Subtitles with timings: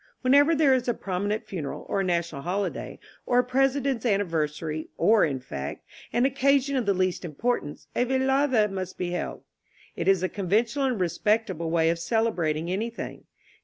[0.21, 4.89] Whenever there is a promi nent funeral, or a national holiday, or a President's anniversary,
[4.97, 9.43] or, in fact, an occasion of the least im portance, a velada must be held.
[9.95, 13.25] It is the conventional and respectable way of celebrating anything.